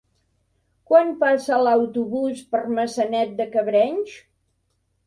[0.91, 4.23] Quan passa l'autobús per Maçanet de Cabrenys?